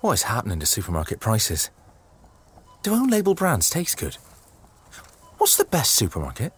What 0.00 0.12
is 0.12 0.22
happening 0.22 0.60
to 0.60 0.66
supermarket 0.66 1.18
prices? 1.18 1.70
Do 2.84 2.94
own 2.94 3.08
label 3.08 3.34
brands 3.34 3.68
taste 3.68 3.98
good? 3.98 4.16
What's 5.38 5.56
the 5.56 5.64
best 5.64 5.92
supermarket? 5.92 6.52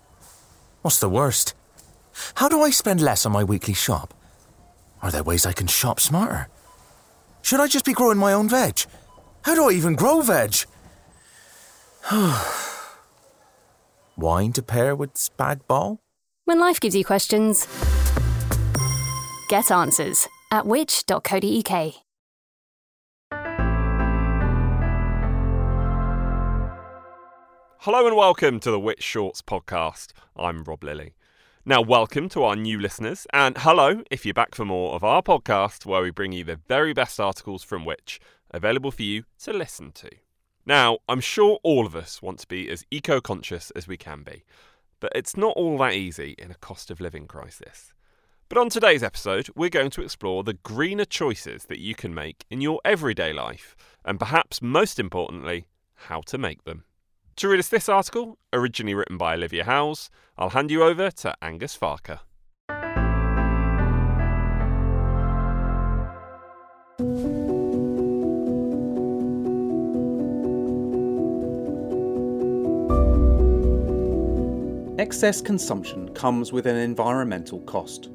What's 0.82 1.00
the 1.00 1.08
worst? 1.08 1.54
How 2.34 2.48
do 2.48 2.60
I 2.60 2.68
spend 2.68 3.00
less 3.00 3.24
on 3.24 3.32
my 3.32 3.42
weekly 3.42 3.72
shop? 3.72 4.12
Are 5.00 5.10
there 5.10 5.22
ways 5.22 5.46
I 5.46 5.52
can 5.52 5.68
shop 5.68 6.00
smarter? 6.00 6.48
Should 7.40 7.60
I 7.60 7.66
just 7.66 7.86
be 7.86 7.94
growing 7.94 8.18
my 8.18 8.34
own 8.34 8.46
veg? 8.46 8.80
How 9.42 9.54
do 9.54 9.70
I 9.70 9.72
even 9.72 9.94
grow 9.94 10.20
veg? 10.20 10.56
Wine 14.18 14.52
to 14.52 14.62
pair 14.62 14.94
with 14.94 15.14
spag 15.14 15.60
bol? 15.66 15.98
When 16.44 16.60
life 16.60 16.78
gives 16.78 16.94
you 16.94 17.06
questions, 17.06 17.66
get 19.48 19.70
answers 19.70 20.28
at 20.50 20.66
which.co.uk. 20.66 22.09
Hello 27.84 28.06
and 28.06 28.14
welcome 28.14 28.60
to 28.60 28.70
the 28.70 28.78
Which 28.78 29.02
Shorts 29.02 29.40
podcast. 29.40 30.08
I'm 30.36 30.64
Rob 30.64 30.84
Lilly. 30.84 31.14
Now, 31.64 31.80
welcome 31.80 32.28
to 32.28 32.42
our 32.42 32.54
new 32.54 32.78
listeners, 32.78 33.26
and 33.32 33.56
hello 33.56 34.02
if 34.10 34.26
you're 34.26 34.34
back 34.34 34.54
for 34.54 34.66
more 34.66 34.94
of 34.94 35.02
our 35.02 35.22
podcast 35.22 35.86
where 35.86 36.02
we 36.02 36.10
bring 36.10 36.32
you 36.32 36.44
the 36.44 36.60
very 36.68 36.92
best 36.92 37.18
articles 37.18 37.62
from 37.64 37.86
Which 37.86 38.20
available 38.50 38.90
for 38.90 39.02
you 39.02 39.24
to 39.44 39.54
listen 39.54 39.92
to. 39.92 40.10
Now, 40.66 40.98
I'm 41.08 41.22
sure 41.22 41.58
all 41.62 41.86
of 41.86 41.96
us 41.96 42.20
want 42.20 42.40
to 42.40 42.46
be 42.46 42.68
as 42.68 42.84
eco 42.90 43.18
conscious 43.18 43.70
as 43.70 43.88
we 43.88 43.96
can 43.96 44.24
be, 44.24 44.44
but 45.00 45.12
it's 45.14 45.38
not 45.38 45.56
all 45.56 45.78
that 45.78 45.94
easy 45.94 46.34
in 46.36 46.50
a 46.50 46.56
cost 46.56 46.90
of 46.90 47.00
living 47.00 47.26
crisis. 47.26 47.94
But 48.50 48.58
on 48.58 48.68
today's 48.68 49.02
episode, 49.02 49.48
we're 49.56 49.70
going 49.70 49.90
to 49.92 50.02
explore 50.02 50.44
the 50.44 50.52
greener 50.52 51.06
choices 51.06 51.64
that 51.64 51.80
you 51.80 51.94
can 51.94 52.12
make 52.12 52.44
in 52.50 52.60
your 52.60 52.82
everyday 52.84 53.32
life, 53.32 53.74
and 54.04 54.18
perhaps 54.18 54.60
most 54.60 54.98
importantly, 54.98 55.64
how 55.94 56.20
to 56.26 56.36
make 56.36 56.64
them. 56.64 56.84
To 57.36 57.48
read 57.48 57.58
us 57.58 57.68
this 57.68 57.88
article, 57.88 58.38
originally 58.52 58.94
written 58.94 59.16
by 59.16 59.34
Olivia 59.34 59.64
Howes, 59.64 60.10
I'll 60.36 60.50
hand 60.50 60.70
you 60.70 60.82
over 60.82 61.10
to 61.10 61.34
Angus 61.40 61.76
Farker. 61.76 62.20
Excess 74.98 75.40
consumption 75.40 76.12
comes 76.12 76.52
with 76.52 76.66
an 76.66 76.76
environmental 76.76 77.60
cost. 77.60 78.10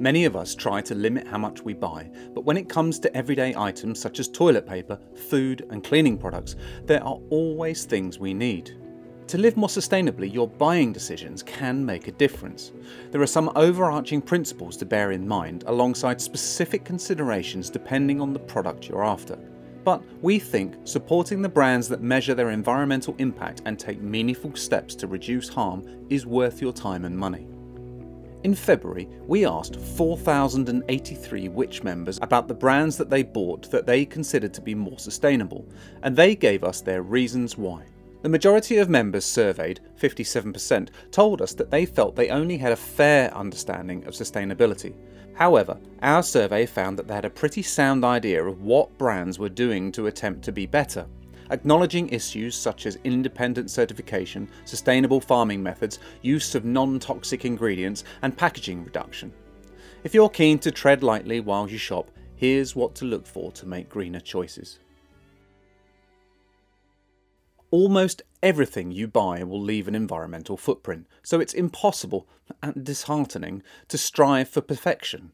Many 0.00 0.24
of 0.24 0.34
us 0.34 0.54
try 0.54 0.80
to 0.80 0.94
limit 0.94 1.26
how 1.26 1.36
much 1.36 1.62
we 1.62 1.74
buy, 1.74 2.10
but 2.32 2.46
when 2.46 2.56
it 2.56 2.70
comes 2.70 2.98
to 3.00 3.14
everyday 3.14 3.54
items 3.54 4.00
such 4.00 4.18
as 4.18 4.28
toilet 4.28 4.66
paper, 4.66 4.98
food, 5.14 5.66
and 5.68 5.84
cleaning 5.84 6.16
products, 6.16 6.56
there 6.86 7.04
are 7.04 7.20
always 7.28 7.84
things 7.84 8.18
we 8.18 8.32
need. 8.32 8.78
To 9.26 9.36
live 9.36 9.58
more 9.58 9.68
sustainably, 9.68 10.32
your 10.32 10.48
buying 10.48 10.90
decisions 10.90 11.42
can 11.42 11.84
make 11.84 12.08
a 12.08 12.12
difference. 12.12 12.72
There 13.10 13.20
are 13.20 13.26
some 13.26 13.52
overarching 13.56 14.22
principles 14.22 14.78
to 14.78 14.86
bear 14.86 15.12
in 15.12 15.28
mind 15.28 15.64
alongside 15.66 16.18
specific 16.18 16.82
considerations 16.82 17.68
depending 17.68 18.22
on 18.22 18.32
the 18.32 18.38
product 18.38 18.88
you're 18.88 19.04
after. 19.04 19.36
But 19.84 20.02
we 20.22 20.38
think 20.38 20.76
supporting 20.84 21.42
the 21.42 21.48
brands 21.50 21.90
that 21.90 22.00
measure 22.00 22.34
their 22.34 22.50
environmental 22.50 23.14
impact 23.18 23.60
and 23.66 23.78
take 23.78 24.00
meaningful 24.00 24.56
steps 24.56 24.94
to 24.94 25.06
reduce 25.06 25.50
harm 25.50 26.06
is 26.08 26.24
worth 26.24 26.62
your 26.62 26.72
time 26.72 27.04
and 27.04 27.14
money. 27.14 27.46
In 28.42 28.54
February, 28.54 29.06
we 29.26 29.44
asked 29.44 29.76
4,083 29.76 31.48
Which 31.48 31.82
members 31.82 32.18
about 32.22 32.48
the 32.48 32.54
brands 32.54 32.96
that 32.96 33.10
they 33.10 33.22
bought 33.22 33.70
that 33.70 33.86
they 33.86 34.06
considered 34.06 34.54
to 34.54 34.62
be 34.62 34.74
more 34.74 34.98
sustainable, 34.98 35.68
and 36.02 36.16
they 36.16 36.34
gave 36.34 36.64
us 36.64 36.80
their 36.80 37.02
reasons 37.02 37.58
why. 37.58 37.82
The 38.22 38.30
majority 38.30 38.78
of 38.78 38.88
members 38.88 39.26
surveyed, 39.26 39.80
57%, 40.00 40.88
told 41.10 41.42
us 41.42 41.52
that 41.54 41.70
they 41.70 41.84
felt 41.84 42.16
they 42.16 42.30
only 42.30 42.56
had 42.56 42.72
a 42.72 42.76
fair 42.76 43.34
understanding 43.34 44.04
of 44.06 44.14
sustainability. 44.14 44.94
However, 45.34 45.78
our 46.02 46.22
survey 46.22 46.64
found 46.64 46.98
that 46.98 47.08
they 47.08 47.14
had 47.14 47.26
a 47.26 47.30
pretty 47.30 47.62
sound 47.62 48.04
idea 48.04 48.42
of 48.42 48.62
what 48.62 48.96
brands 48.96 49.38
were 49.38 49.50
doing 49.50 49.92
to 49.92 50.06
attempt 50.06 50.44
to 50.44 50.52
be 50.52 50.64
better 50.64 51.06
acknowledging 51.50 52.08
issues 52.08 52.56
such 52.56 52.86
as 52.86 52.98
independent 53.04 53.70
certification, 53.70 54.48
sustainable 54.64 55.20
farming 55.20 55.62
methods, 55.62 55.98
use 56.22 56.54
of 56.54 56.64
non 56.64 56.98
toxic 56.98 57.44
ingredients, 57.44 58.04
and 58.22 58.36
packaging 58.36 58.84
reduction. 58.84 59.32
If 60.02 60.14
you're 60.14 60.30
keen 60.30 60.58
to 60.60 60.70
tread 60.70 61.02
lightly 61.02 61.40
while 61.40 61.68
you 61.68 61.78
shop, 61.78 62.10
here's 62.34 62.74
what 62.74 62.94
to 62.96 63.04
look 63.04 63.26
for 63.26 63.52
to 63.52 63.66
make 63.66 63.88
greener 63.88 64.20
choices. 64.20 64.78
Almost 67.70 68.22
everything 68.42 68.90
you 68.90 69.06
buy 69.06 69.44
will 69.44 69.60
leave 69.60 69.86
an 69.86 69.94
environmental 69.94 70.56
footprint, 70.56 71.06
so 71.22 71.38
it's 71.38 71.54
impossible 71.54 72.26
and 72.62 72.84
disheartening 72.84 73.62
to 73.88 73.98
strive 73.98 74.48
for 74.48 74.60
perfection. 74.60 75.32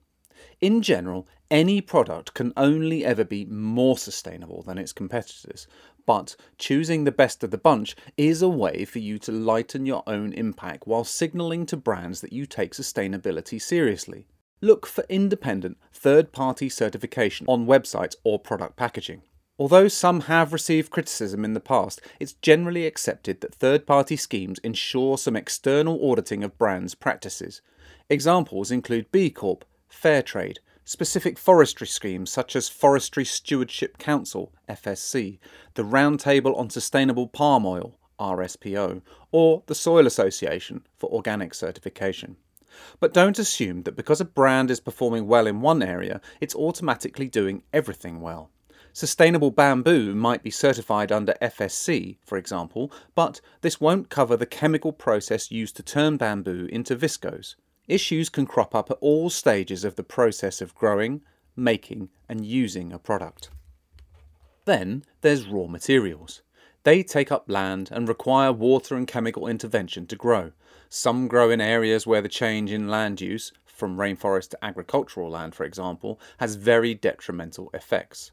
In 0.60 0.83
general, 0.83 1.27
any 1.50 1.81
product 1.81 2.34
can 2.34 2.53
only 2.56 3.04
ever 3.04 3.25
be 3.25 3.44
more 3.44 3.97
sustainable 3.97 4.62
than 4.62 4.78
its 4.78 4.93
competitors, 4.93 5.66
but 6.06 6.37
choosing 6.56 7.05
the 7.05 7.12
best 7.12 7.44
of 7.44 7.50
the 7.50 7.59
bunch 7.59 7.97
is 8.17 8.41
a 8.41 8.49
way 8.49 8.84
for 8.84 9.00
you 9.00 9.19
to 9.19 9.33
lighten 9.33 9.84
your 9.84 10.03
own 10.06 10.33
impact 10.33 10.87
while 10.87 11.05
signalling 11.05 11.67
to 11.67 11.77
brands 11.77 12.21
that 12.21 12.33
you 12.33 12.47
take 12.47 12.72
sustainability 12.72 13.61
seriously. 13.61 14.27
Look 14.62 14.87
for 14.87 15.05
independent, 15.09 15.77
third 15.93 16.33
party 16.33 16.69
certification 16.69 17.47
on 17.49 17.66
websites 17.66 18.15
or 18.25 18.39
product 18.39 18.77
packaging. 18.77 19.22
Although 19.59 19.89
some 19.89 20.22
have 20.22 20.53
received 20.53 20.91
criticism 20.91 21.45
in 21.45 21.55
the 21.55 21.61
past, 21.61 22.00
it's 22.21 22.34
generally 22.34 22.87
accepted 22.87 23.41
that 23.41 23.55
third 23.55 23.87
party 23.87 24.16
schemes 24.16 24.59
ensure 24.59 25.16
some 25.16 25.34
external 25.34 26.11
auditing 26.11 26.45
of 26.45 26.59
brands' 26.59 26.95
practices. 26.95 27.62
Examples 28.11 28.71
include 28.71 29.11
B 29.11 29.31
Corp, 29.31 29.65
Fairtrade, 29.91 30.59
specific 30.86 31.36
forestry 31.36 31.86
schemes 31.86 32.30
such 32.30 32.54
as 32.54 32.69
Forestry 32.69 33.24
Stewardship 33.24 33.98
Council 33.98 34.52
(FSC), 34.69 35.41
the 35.74 35.82
Roundtable 35.82 36.56
on 36.56 36.70
Sustainable 36.70 37.26
Palm 37.26 37.66
Oil 37.66 37.98
(RSPO), 38.20 39.02
or 39.32 39.64
the 39.66 39.74
Soil 39.74 40.06
Association 40.06 40.86
for 40.97 41.10
organic 41.10 41.54
certification. 41.54 42.36
But 43.00 43.12
don't 43.12 43.36
assume 43.41 43.82
that 43.82 43.97
because 43.97 44.20
a 44.20 44.24
brand 44.24 44.70
is 44.70 44.78
performing 44.78 45.26
well 45.26 45.48
in 45.48 45.60
one 45.60 45.82
area, 45.82 46.20
it's 46.41 46.54
automatically 46.54 47.26
doing 47.26 47.64
everything 47.72 48.20
well. 48.20 48.53
Sustainable 48.92 49.50
bamboo 49.50 50.14
might 50.14 50.44
be 50.44 50.53
certified 50.53 51.10
under 51.10 51.34
FSC, 51.42 52.18
for 52.24 52.38
example, 52.38 52.92
but 53.16 53.41
this 53.60 53.80
won't 53.80 54.08
cover 54.08 54.36
the 54.36 54.47
chemical 54.47 54.92
process 54.92 55.50
used 55.50 55.74
to 55.76 55.82
turn 55.82 56.16
bamboo 56.16 56.68
into 56.70 56.94
viscose. 56.94 57.56
Issues 57.88 58.28
can 58.28 58.47
crop 58.47 58.74
up 58.74 58.91
at 58.91 58.98
all 59.00 59.30
stages 59.30 59.84
of 59.84 59.94
the 59.94 60.02
process 60.02 60.60
of 60.60 60.74
growing, 60.74 61.22
making, 61.54 62.08
and 62.28 62.44
using 62.44 62.92
a 62.92 62.98
product. 62.98 63.50
Then 64.64 65.04
there's 65.20 65.47
raw 65.47 65.66
materials. 65.66 66.42
They 66.82 67.02
take 67.02 67.30
up 67.30 67.44
land 67.48 67.88
and 67.92 68.08
require 68.08 68.52
water 68.52 68.97
and 68.97 69.06
chemical 69.06 69.47
intervention 69.47 70.06
to 70.08 70.16
grow. 70.16 70.52
Some 70.88 71.28
grow 71.28 71.50
in 71.50 71.60
areas 71.60 72.06
where 72.06 72.22
the 72.22 72.28
change 72.28 72.72
in 72.72 72.88
land 72.88 73.20
use, 73.20 73.52
from 73.64 73.97
rainforest 73.97 74.50
to 74.50 74.64
agricultural 74.64 75.30
land 75.30 75.54
for 75.54 75.64
example, 75.64 76.20
has 76.38 76.56
very 76.56 76.94
detrimental 76.94 77.70
effects. 77.72 78.32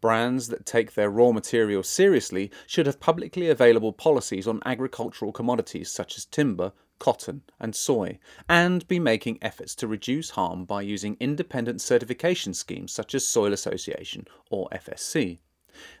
Brands 0.00 0.48
that 0.48 0.66
take 0.66 0.94
their 0.94 1.10
raw 1.10 1.30
materials 1.30 1.88
seriously 1.88 2.50
should 2.66 2.86
have 2.86 3.00
publicly 3.00 3.48
available 3.48 3.92
policies 3.92 4.48
on 4.48 4.62
agricultural 4.64 5.30
commodities 5.30 5.90
such 5.90 6.16
as 6.16 6.24
timber, 6.24 6.72
cotton, 7.00 7.42
and 7.58 7.74
soy, 7.74 8.20
and 8.48 8.86
be 8.86 9.00
making 9.00 9.38
efforts 9.42 9.74
to 9.74 9.88
reduce 9.88 10.30
harm 10.30 10.64
by 10.64 10.82
using 10.82 11.16
independent 11.18 11.80
certification 11.80 12.54
schemes 12.54 12.92
such 12.92 13.12
as 13.16 13.26
Soil 13.26 13.52
Association 13.52 14.28
or 14.50 14.68
FSC. 14.70 15.40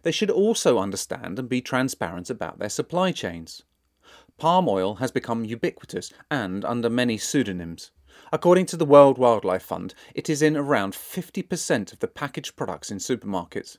They 0.04 0.12
should 0.12 0.30
also 0.30 0.78
understand 0.78 1.40
and 1.40 1.48
be 1.48 1.60
transparent 1.60 2.30
about 2.30 2.60
their 2.60 2.68
supply 2.68 3.10
chains. 3.10 3.64
Palm 4.36 4.68
oil 4.68 4.96
has 4.96 5.10
become 5.10 5.44
ubiquitous 5.44 6.12
and 6.30 6.64
under 6.64 6.88
many 6.88 7.18
pseudonyms. 7.18 7.90
According 8.32 8.66
to 8.66 8.76
the 8.76 8.84
World 8.84 9.18
Wildlife 9.18 9.62
Fund, 9.62 9.94
it 10.14 10.28
is 10.28 10.42
in 10.42 10.56
around 10.56 10.94
50% 10.94 11.92
of 11.92 11.98
the 11.98 12.08
packaged 12.08 12.56
products 12.56 12.90
in 12.90 12.98
supermarkets. 12.98 13.78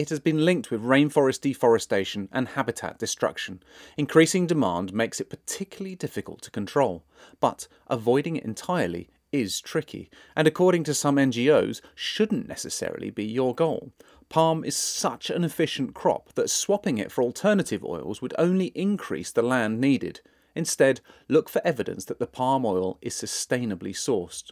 It 0.00 0.08
has 0.08 0.18
been 0.18 0.46
linked 0.46 0.70
with 0.70 0.82
rainforest 0.82 1.42
deforestation 1.42 2.30
and 2.32 2.48
habitat 2.48 2.98
destruction. 2.98 3.62
Increasing 3.98 4.46
demand 4.46 4.94
makes 4.94 5.20
it 5.20 5.28
particularly 5.28 5.94
difficult 5.94 6.40
to 6.40 6.50
control, 6.50 7.04
but 7.38 7.68
avoiding 7.86 8.36
it 8.36 8.44
entirely 8.44 9.10
is 9.30 9.60
tricky, 9.60 10.08
and 10.34 10.48
according 10.48 10.84
to 10.84 10.94
some 10.94 11.16
NGOs, 11.16 11.82
shouldn't 11.94 12.48
necessarily 12.48 13.10
be 13.10 13.26
your 13.26 13.54
goal. 13.54 13.92
Palm 14.30 14.64
is 14.64 14.74
such 14.74 15.28
an 15.28 15.44
efficient 15.44 15.92
crop 15.92 16.32
that 16.32 16.48
swapping 16.48 16.96
it 16.96 17.12
for 17.12 17.22
alternative 17.22 17.84
oils 17.84 18.22
would 18.22 18.32
only 18.38 18.68
increase 18.68 19.30
the 19.30 19.42
land 19.42 19.82
needed. 19.82 20.22
Instead, 20.54 21.02
look 21.28 21.50
for 21.50 21.60
evidence 21.62 22.06
that 22.06 22.18
the 22.18 22.26
palm 22.26 22.64
oil 22.64 22.96
is 23.02 23.12
sustainably 23.12 23.92
sourced. 23.92 24.50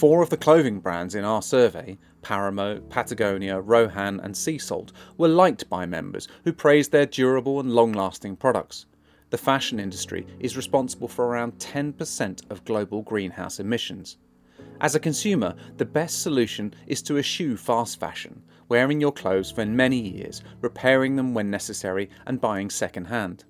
Four 0.00 0.22
of 0.22 0.30
the 0.30 0.38
clothing 0.38 0.80
brands 0.80 1.14
in 1.14 1.26
our 1.26 1.42
survey, 1.42 1.98
Paramo, 2.22 2.80
Patagonia, 2.88 3.60
Rohan, 3.60 4.18
and 4.20 4.34
Sea 4.34 4.56
Salt, 4.56 4.92
were 5.18 5.28
liked 5.28 5.68
by 5.68 5.84
members 5.84 6.26
who 6.42 6.54
praised 6.54 6.90
their 6.90 7.04
durable 7.04 7.60
and 7.60 7.70
long 7.70 7.92
lasting 7.92 8.36
products. 8.36 8.86
The 9.28 9.36
fashion 9.36 9.78
industry 9.78 10.26
is 10.38 10.56
responsible 10.56 11.06
for 11.06 11.26
around 11.26 11.58
10% 11.58 12.50
of 12.50 12.64
global 12.64 13.02
greenhouse 13.02 13.60
emissions. 13.60 14.16
As 14.80 14.94
a 14.94 15.00
consumer, 15.00 15.54
the 15.76 15.84
best 15.84 16.22
solution 16.22 16.72
is 16.86 17.02
to 17.02 17.18
eschew 17.18 17.58
fast 17.58 18.00
fashion, 18.00 18.42
wearing 18.70 19.02
your 19.02 19.12
clothes 19.12 19.50
for 19.50 19.66
many 19.66 20.00
years, 20.00 20.40
repairing 20.62 21.16
them 21.16 21.34
when 21.34 21.50
necessary, 21.50 22.08
and 22.26 22.40
buying 22.40 22.70
second 22.70 23.08
hand. 23.08 23.44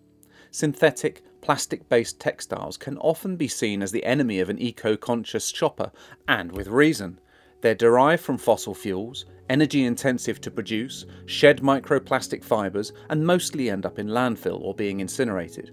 Synthetic, 0.50 1.22
plastic 1.40 1.88
based 1.88 2.20
textiles 2.20 2.76
can 2.76 2.98
often 2.98 3.36
be 3.36 3.48
seen 3.48 3.82
as 3.82 3.92
the 3.92 4.04
enemy 4.04 4.40
of 4.40 4.48
an 4.48 4.58
eco 4.58 4.96
conscious 4.96 5.48
shopper, 5.48 5.90
and 6.28 6.52
with 6.52 6.68
reason. 6.68 7.18
They're 7.60 7.74
derived 7.74 8.22
from 8.22 8.38
fossil 8.38 8.74
fuels, 8.74 9.26
energy 9.48 9.84
intensive 9.84 10.40
to 10.42 10.50
produce, 10.50 11.06
shed 11.26 11.60
microplastic 11.60 12.44
fibres, 12.44 12.92
and 13.10 13.26
mostly 13.26 13.68
end 13.70 13.84
up 13.84 13.98
in 13.98 14.08
landfill 14.08 14.60
or 14.60 14.74
being 14.74 15.00
incinerated. 15.00 15.72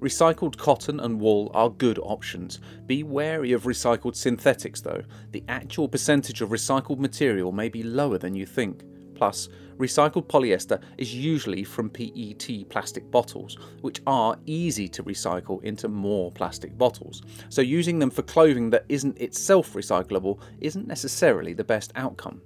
Recycled 0.00 0.58
cotton 0.58 1.00
and 1.00 1.18
wool 1.18 1.50
are 1.54 1.70
good 1.70 1.98
options. 2.00 2.60
Be 2.86 3.02
wary 3.02 3.52
of 3.52 3.62
recycled 3.62 4.14
synthetics 4.14 4.82
though. 4.82 5.02
The 5.32 5.42
actual 5.48 5.88
percentage 5.88 6.42
of 6.42 6.50
recycled 6.50 6.98
material 6.98 7.50
may 7.50 7.70
be 7.70 7.82
lower 7.82 8.18
than 8.18 8.34
you 8.34 8.44
think. 8.44 8.82
Plus, 9.16 9.48
recycled 9.78 10.26
polyester 10.26 10.80
is 10.98 11.14
usually 11.14 11.64
from 11.64 11.90
PET 11.90 12.68
plastic 12.68 13.10
bottles, 13.10 13.56
which 13.80 14.02
are 14.06 14.38
easy 14.46 14.88
to 14.88 15.02
recycle 15.02 15.62
into 15.64 15.88
more 15.88 16.30
plastic 16.30 16.76
bottles. 16.76 17.22
So, 17.48 17.62
using 17.62 17.98
them 17.98 18.10
for 18.10 18.22
clothing 18.22 18.70
that 18.70 18.84
isn't 18.88 19.18
itself 19.18 19.72
recyclable 19.72 20.38
isn't 20.60 20.86
necessarily 20.86 21.54
the 21.54 21.64
best 21.64 21.92
outcome. 21.96 22.42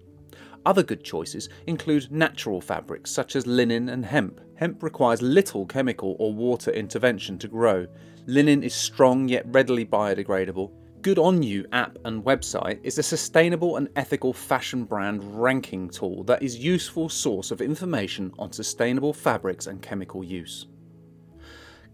Other 0.64 0.82
good 0.82 1.02
choices 1.02 1.48
include 1.66 2.12
natural 2.12 2.60
fabrics 2.60 3.10
such 3.10 3.34
as 3.34 3.46
linen 3.46 3.88
and 3.88 4.04
hemp. 4.04 4.40
Hemp 4.56 4.82
requires 4.82 5.22
little 5.22 5.66
chemical 5.66 6.16
or 6.18 6.32
water 6.32 6.70
intervention 6.70 7.38
to 7.38 7.48
grow. 7.48 7.86
Linen 8.26 8.62
is 8.62 8.74
strong 8.74 9.28
yet 9.28 9.44
readily 9.48 9.86
biodegradable. 9.86 10.70
Good 11.02 11.18
On 11.18 11.42
You 11.42 11.66
app 11.72 11.96
and 12.04 12.22
website 12.24 12.80
is 12.82 12.98
a 12.98 13.02
sustainable 13.02 13.76
and 13.76 13.88
ethical 13.96 14.34
fashion 14.34 14.84
brand 14.84 15.22
ranking 15.40 15.88
tool 15.88 16.24
that 16.24 16.42
is 16.42 16.58
useful 16.58 17.08
source 17.08 17.50
of 17.50 17.62
information 17.62 18.32
on 18.38 18.52
sustainable 18.52 19.14
fabrics 19.14 19.66
and 19.66 19.80
chemical 19.80 20.22
use. 20.22 20.66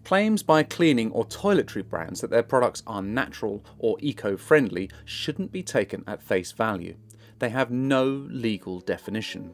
Claims 0.05 0.43
by 0.43 0.65
cleaning 0.65 1.13
or 1.13 1.25
toiletry 1.27 1.89
brands 1.89 2.21
that 2.21 2.31
their 2.31 2.43
products 2.43 2.83
are 2.87 3.03
natural 3.03 3.65
or 3.79 3.97
eco 4.01 4.37
friendly 4.37 4.91
shouldn't 5.05 5.53
be 5.53 5.63
taken 5.63 6.03
at 6.09 6.23
face 6.23 6.51
value 6.51 6.97
they 7.39 7.49
have 7.51 7.71
no 7.71 8.27
legal 8.31 8.81
definition. 8.81 9.53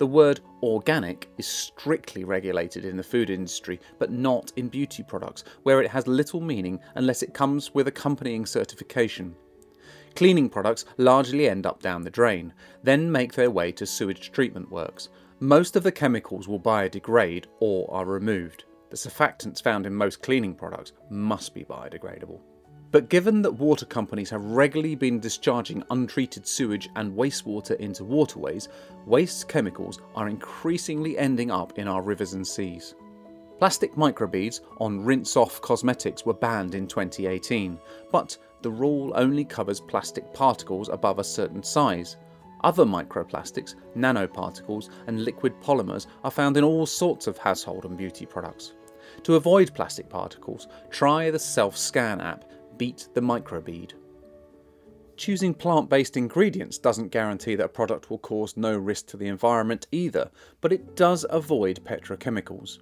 The 0.00 0.06
word 0.06 0.40
organic 0.62 1.28
is 1.36 1.46
strictly 1.46 2.24
regulated 2.24 2.86
in 2.86 2.96
the 2.96 3.02
food 3.02 3.28
industry, 3.28 3.78
but 3.98 4.10
not 4.10 4.50
in 4.56 4.70
beauty 4.70 5.02
products, 5.02 5.44
where 5.62 5.82
it 5.82 5.90
has 5.90 6.06
little 6.06 6.40
meaning 6.40 6.80
unless 6.94 7.22
it 7.22 7.34
comes 7.34 7.74
with 7.74 7.86
accompanying 7.86 8.46
certification. 8.46 9.36
Cleaning 10.16 10.48
products 10.48 10.86
largely 10.96 11.50
end 11.50 11.66
up 11.66 11.82
down 11.82 12.00
the 12.00 12.08
drain, 12.08 12.54
then 12.82 13.12
make 13.12 13.34
their 13.34 13.50
way 13.50 13.72
to 13.72 13.84
sewage 13.84 14.32
treatment 14.32 14.70
works. 14.70 15.10
Most 15.38 15.76
of 15.76 15.82
the 15.82 15.92
chemicals 15.92 16.48
will 16.48 16.58
biodegrade 16.58 17.44
or 17.60 17.86
are 17.92 18.06
removed. 18.06 18.64
The 18.88 18.96
surfactants 18.96 19.62
found 19.62 19.84
in 19.84 19.94
most 19.94 20.22
cleaning 20.22 20.54
products 20.54 20.92
must 21.10 21.52
be 21.52 21.64
biodegradable. 21.64 22.40
But 22.92 23.08
given 23.08 23.42
that 23.42 23.52
water 23.52 23.86
companies 23.86 24.30
have 24.30 24.44
regularly 24.44 24.96
been 24.96 25.20
discharging 25.20 25.84
untreated 25.90 26.46
sewage 26.46 26.88
and 26.96 27.16
wastewater 27.16 27.76
into 27.76 28.02
waterways, 28.02 28.68
waste 29.06 29.48
chemicals 29.48 30.00
are 30.16 30.28
increasingly 30.28 31.16
ending 31.16 31.52
up 31.52 31.78
in 31.78 31.86
our 31.86 32.02
rivers 32.02 32.32
and 32.32 32.44
seas. 32.44 32.96
Plastic 33.60 33.94
microbeads 33.94 34.60
on 34.78 35.04
rinse 35.04 35.36
off 35.36 35.60
cosmetics 35.60 36.26
were 36.26 36.34
banned 36.34 36.74
in 36.74 36.88
2018, 36.88 37.78
but 38.10 38.36
the 38.62 38.70
rule 38.70 39.12
only 39.14 39.44
covers 39.44 39.80
plastic 39.80 40.32
particles 40.34 40.88
above 40.88 41.18
a 41.20 41.24
certain 41.24 41.62
size. 41.62 42.16
Other 42.64 42.84
microplastics, 42.84 43.76
nanoparticles, 43.96 44.90
and 45.06 45.24
liquid 45.24 45.60
polymers 45.60 46.06
are 46.24 46.30
found 46.30 46.56
in 46.56 46.64
all 46.64 46.86
sorts 46.86 47.26
of 47.26 47.38
household 47.38 47.84
and 47.84 47.96
beauty 47.96 48.26
products. 48.26 48.72
To 49.24 49.36
avoid 49.36 49.74
plastic 49.74 50.08
particles, 50.08 50.66
try 50.90 51.30
the 51.30 51.38
Self 51.38 51.76
Scan 51.76 52.20
app 52.20 52.49
beat 52.80 53.08
the 53.12 53.20
microbead. 53.20 53.92
Choosing 55.18 55.52
plant 55.52 55.90
based 55.90 56.16
ingredients 56.16 56.78
doesn't 56.78 57.10
guarantee 57.10 57.54
that 57.56 57.66
a 57.66 57.68
product 57.68 58.08
will 58.08 58.16
cause 58.16 58.56
no 58.56 58.74
risk 58.74 59.08
to 59.08 59.18
the 59.18 59.26
environment 59.26 59.86
either, 59.92 60.30
but 60.62 60.72
it 60.72 60.96
does 60.96 61.26
avoid 61.28 61.84
petrochemicals. 61.84 62.78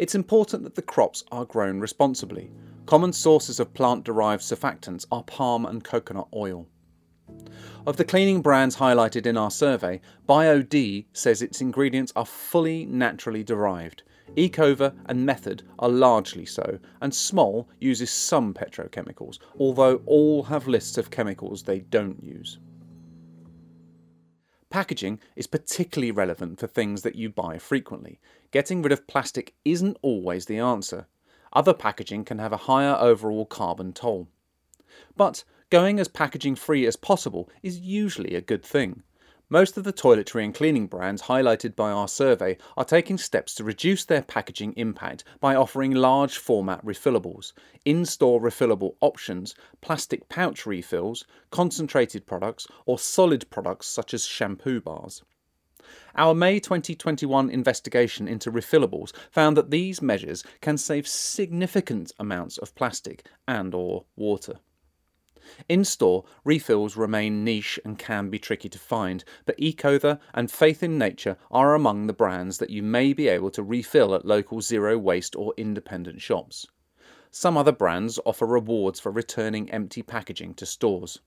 It's 0.00 0.16
important 0.16 0.64
that 0.64 0.74
the 0.74 0.82
crops 0.82 1.22
are 1.30 1.44
grown 1.44 1.78
responsibly. 1.78 2.50
Common 2.86 3.12
sources 3.12 3.60
of 3.60 3.72
plant 3.72 4.02
derived 4.02 4.42
surfactants 4.42 5.06
are 5.12 5.22
palm 5.22 5.64
and 5.64 5.84
coconut 5.84 6.26
oil. 6.34 6.66
Of 7.86 7.98
the 7.98 8.04
cleaning 8.04 8.42
brands 8.42 8.78
highlighted 8.78 9.26
in 9.26 9.36
our 9.36 9.52
survey, 9.52 10.00
BioD 10.28 11.04
says 11.12 11.40
its 11.40 11.60
ingredients 11.60 12.12
are 12.16 12.26
fully 12.26 12.84
naturally 12.84 13.44
derived. 13.44 14.02
Ecover 14.36 14.92
and 15.06 15.24
Method 15.24 15.62
are 15.78 15.88
largely 15.88 16.44
so, 16.44 16.78
and 17.00 17.12
Smol 17.12 17.66
uses 17.80 18.10
some 18.10 18.52
petrochemicals, 18.52 19.38
although 19.58 20.02
all 20.06 20.44
have 20.44 20.66
lists 20.68 20.98
of 20.98 21.10
chemicals 21.10 21.62
they 21.62 21.80
don't 21.80 22.22
use. 22.22 22.58
Packaging 24.68 25.20
is 25.36 25.46
particularly 25.46 26.10
relevant 26.10 26.58
for 26.58 26.66
things 26.66 27.02
that 27.02 27.14
you 27.14 27.30
buy 27.30 27.56
frequently. 27.56 28.20
Getting 28.50 28.82
rid 28.82 28.92
of 28.92 29.06
plastic 29.06 29.54
isn't 29.64 29.96
always 30.02 30.46
the 30.46 30.58
answer. 30.58 31.06
Other 31.52 31.72
packaging 31.72 32.24
can 32.24 32.38
have 32.38 32.52
a 32.52 32.58
higher 32.58 32.96
overall 32.98 33.46
carbon 33.46 33.92
toll. 33.92 34.28
But 35.16 35.44
going 35.70 35.98
as 35.98 36.08
packaging 36.08 36.56
free 36.56 36.84
as 36.86 36.96
possible 36.96 37.48
is 37.62 37.78
usually 37.78 38.34
a 38.34 38.40
good 38.40 38.64
thing. 38.64 39.02
Most 39.48 39.76
of 39.76 39.84
the 39.84 39.92
toiletry 39.92 40.42
and 40.42 40.52
cleaning 40.52 40.88
brands 40.88 41.22
highlighted 41.22 41.76
by 41.76 41.92
our 41.92 42.08
survey 42.08 42.58
are 42.76 42.84
taking 42.84 43.16
steps 43.16 43.54
to 43.54 43.62
reduce 43.62 44.04
their 44.04 44.22
packaging 44.22 44.72
impact 44.72 45.22
by 45.38 45.54
offering 45.54 45.92
large 45.92 46.36
format 46.36 46.84
refillables, 46.84 47.52
in 47.84 48.04
store 48.04 48.40
refillable 48.40 48.96
options, 49.00 49.54
plastic 49.80 50.28
pouch 50.28 50.66
refills, 50.66 51.24
concentrated 51.52 52.26
products, 52.26 52.66
or 52.86 52.98
solid 52.98 53.48
products 53.48 53.86
such 53.86 54.12
as 54.12 54.26
shampoo 54.26 54.80
bars. 54.80 55.22
Our 56.16 56.34
May 56.34 56.58
2021 56.58 57.48
investigation 57.48 58.26
into 58.26 58.50
refillables 58.50 59.12
found 59.30 59.56
that 59.56 59.70
these 59.70 60.02
measures 60.02 60.42
can 60.60 60.76
save 60.76 61.06
significant 61.06 62.10
amounts 62.18 62.58
of 62.58 62.74
plastic 62.74 63.24
and 63.46 63.74
or 63.74 64.06
water. 64.16 64.58
In 65.68 65.84
store, 65.84 66.24
refills 66.44 66.96
remain 66.96 67.44
niche 67.44 67.78
and 67.84 67.98
can 67.98 68.30
be 68.30 68.38
tricky 68.38 68.68
to 68.68 68.78
find, 68.78 69.24
but 69.44 69.54
Ecover 69.60 70.18
and 70.34 70.50
Faith 70.50 70.82
in 70.82 70.98
Nature 70.98 71.36
are 71.50 71.74
among 71.74 72.06
the 72.06 72.12
brands 72.12 72.58
that 72.58 72.70
you 72.70 72.82
may 72.82 73.12
be 73.12 73.28
able 73.28 73.50
to 73.50 73.62
refill 73.62 74.14
at 74.14 74.24
local 74.24 74.60
zero 74.60 74.98
waste 74.98 75.36
or 75.36 75.54
independent 75.56 76.20
shops. 76.20 76.66
Some 77.30 77.56
other 77.56 77.72
brands 77.72 78.18
offer 78.24 78.46
rewards 78.46 78.98
for 78.98 79.12
returning 79.12 79.70
empty 79.70 80.02
packaging 80.02 80.54
to 80.54 80.66
stores. 80.66 81.20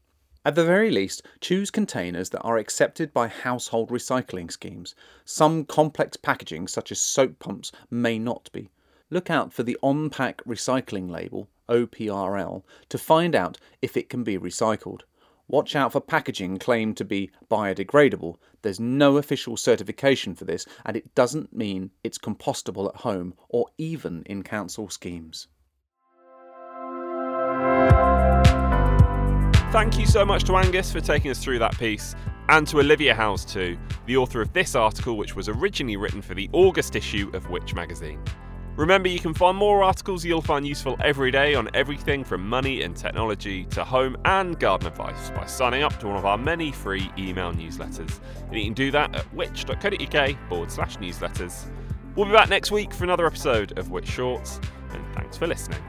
At 0.44 0.56
the 0.56 0.66
very 0.66 0.90
least, 0.90 1.22
choose 1.40 1.70
containers 1.70 2.30
that 2.32 2.42
are 2.42 2.58
accepted 2.58 3.14
by 3.14 3.28
household 3.28 3.90
recycling 3.90 4.52
schemes. 4.52 4.96
Some 5.24 5.66
complex 5.66 6.18
packaging, 6.18 6.68
such 6.68 6.92
as 6.92 7.00
soap 7.00 7.40
pumps, 7.40 7.72
may 7.92 8.18
not 8.18 8.50
be. 8.52 8.70
Look 9.10 9.30
out 9.30 9.54
for 9.54 9.64
the 9.64 9.78
on 9.82 10.10
pack 10.10 10.44
recycling 10.46 11.10
label 11.10 11.48
OPRL, 11.70 12.64
to 12.90 12.98
find 12.98 13.36
out 13.36 13.58
if 13.82 13.96
it 13.96 14.10
can 14.10 14.24
be 14.24 14.38
recycled. 14.38 15.02
Watch 15.48 15.76
out 15.76 15.94
for 15.94 16.02
packaging 16.02 16.58
claimed 16.58 16.96
to 16.98 17.06
be 17.06 17.32
biodegradable. 17.50 18.36
There's 18.62 18.80
no 18.80 19.18
official 19.18 19.58
certification 19.58 20.36
for 20.36 20.46
this, 20.46 20.68
and 20.86 20.96
it 20.96 21.16
doesn't 21.16 21.56
mean 21.56 21.90
it's 22.04 22.20
compostable 22.20 22.88
at 22.88 23.02
home 23.02 23.34
or 23.50 23.68
even 23.78 24.22
in 24.28 24.44
council 24.44 24.90
schemes. 24.90 25.48
Thank 29.72 30.00
you 30.00 30.06
so 30.08 30.26
much 30.26 30.46
to 30.46 30.56
Angus 30.56 30.92
for 30.92 31.00
taking 31.00 31.32
us 31.32 31.40
through 31.40 31.60
that 31.60 31.78
piece, 31.78 32.16
and 32.50 32.68
to 32.68 32.80
Olivia 32.80 33.14
Howes 33.14 33.46
too, 33.46 33.78
the 34.08 34.18
author 34.18 34.42
of 34.42 34.52
this 34.54 34.76
article, 34.76 35.16
which 35.16 35.36
was 35.36 35.48
originally 35.48 35.96
written 35.96 36.22
for 36.22 36.34
the 36.34 36.50
August 36.54 36.96
issue 36.96 37.30
of 37.34 37.50
Which 37.50 37.76
magazine. 37.76 38.20
Remember, 38.76 39.10
you 39.10 39.20
can 39.20 39.34
find 39.34 39.58
more 39.58 39.84
articles 39.84 40.24
you'll 40.24 40.42
find 40.42 40.66
useful 40.66 40.96
every 41.04 41.32
day 41.32 41.54
on 41.54 41.70
everything 41.74 42.24
from 42.24 42.48
money 42.48 42.82
and 42.84 42.96
technology 42.96 43.66
to 43.66 43.84
home 43.84 44.16
and 44.26 44.58
garden 44.60 44.88
advice 44.88 45.32
by 45.32 45.46
signing 45.46 45.84
up 45.84 46.00
to 46.00 46.08
one 46.08 46.16
of 46.16 46.26
our 46.26 46.38
many 46.38 46.72
free 46.72 47.12
email 47.18 47.52
newsletters. 47.52 48.20
And 48.48 48.56
you 48.56 48.64
can 48.64 48.74
do 48.74 48.92
that 48.92 49.14
at 49.16 49.26
which.co.uk 49.34 50.50
forward 50.50 50.72
slash 50.72 50.98
newsletters. 50.98 51.66
We'll 52.16 52.28
be 52.28 52.32
back 52.32 52.50
next 52.50 52.72
week 52.72 52.94
for 52.94 53.04
another 53.04 53.26
episode 53.26 53.78
of 53.78 53.92
Which 53.92 54.08
Shorts, 54.08 54.60
and 54.92 55.04
thanks 55.14 55.38
for 55.38 55.48
listening. 55.48 55.82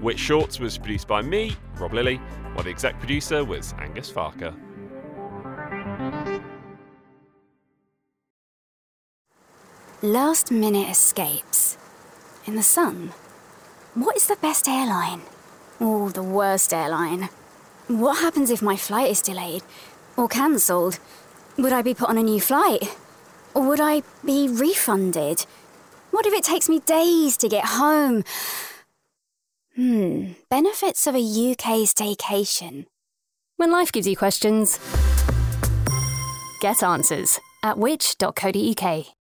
Which 0.00 0.18
Shorts 0.18 0.60
was 0.60 0.78
produced 0.78 1.08
by 1.08 1.22
me, 1.22 1.56
Rob 1.78 1.92
Lilly, 1.92 2.16
while 2.54 2.64
the 2.64 2.70
exec 2.70 2.98
producer 2.98 3.44
was 3.44 3.74
Angus 3.78 4.10
Farker. 4.10 4.54
Last 10.02 10.52
minute 10.52 10.88
escapes. 10.88 11.77
In 12.48 12.56
the 12.56 12.62
sun. 12.62 13.12
What 13.92 14.16
is 14.16 14.26
the 14.26 14.36
best 14.36 14.68
airline? 14.68 15.20
Or 15.80 16.08
the 16.08 16.22
worst 16.22 16.72
airline? 16.72 17.28
What 17.88 18.22
happens 18.22 18.50
if 18.50 18.62
my 18.62 18.74
flight 18.74 19.10
is 19.10 19.20
delayed? 19.20 19.62
Or 20.16 20.28
cancelled? 20.28 20.98
Would 21.58 21.74
I 21.74 21.82
be 21.82 21.92
put 21.92 22.08
on 22.08 22.16
a 22.16 22.22
new 22.22 22.40
flight? 22.40 22.96
Or 23.52 23.68
would 23.68 23.80
I 23.80 24.02
be 24.24 24.48
refunded? 24.48 25.44
What 26.10 26.24
if 26.24 26.32
it 26.32 26.42
takes 26.42 26.70
me 26.70 26.80
days 26.80 27.36
to 27.36 27.50
get 27.50 27.66
home? 27.66 28.24
Hmm, 29.76 30.28
benefits 30.48 31.06
of 31.06 31.14
a 31.14 31.18
UK 31.18 31.84
staycation. 31.84 32.86
When 33.58 33.70
life 33.70 33.92
gives 33.92 34.08
you 34.08 34.16
questions, 34.16 34.80
get 36.62 36.82
answers 36.82 37.38
at 37.62 37.76
which.co.uk. 37.76 39.17